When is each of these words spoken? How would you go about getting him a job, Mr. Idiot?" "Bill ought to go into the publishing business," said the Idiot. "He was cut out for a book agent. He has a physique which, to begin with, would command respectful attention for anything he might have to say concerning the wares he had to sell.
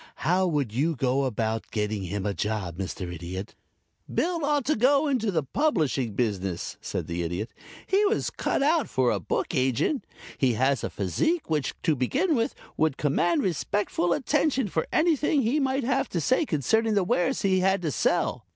How 0.25 0.47
would 0.47 0.73
you 0.73 0.95
go 0.95 1.25
about 1.25 1.69
getting 1.69 2.01
him 2.05 2.25
a 2.25 2.33
job, 2.33 2.75
Mr. 2.75 3.13
Idiot?" 3.13 3.53
"Bill 4.11 4.43
ought 4.43 4.65
to 4.65 4.75
go 4.75 5.07
into 5.07 5.29
the 5.29 5.43
publishing 5.43 6.13
business," 6.15 6.75
said 6.81 7.05
the 7.05 7.21
Idiot. 7.21 7.53
"He 7.85 8.03
was 8.05 8.31
cut 8.31 8.63
out 8.63 8.89
for 8.89 9.11
a 9.11 9.19
book 9.19 9.53
agent. 9.53 10.03
He 10.39 10.53
has 10.53 10.83
a 10.83 10.89
physique 10.89 11.51
which, 11.51 11.75
to 11.83 11.95
begin 11.95 12.33
with, 12.33 12.55
would 12.77 12.97
command 12.97 13.43
respectful 13.43 14.11
attention 14.11 14.69
for 14.69 14.87
anything 14.91 15.43
he 15.43 15.59
might 15.59 15.83
have 15.83 16.09
to 16.09 16.19
say 16.19 16.47
concerning 16.47 16.95
the 16.95 17.03
wares 17.03 17.43
he 17.43 17.59
had 17.59 17.83
to 17.83 17.91
sell. 17.91 18.47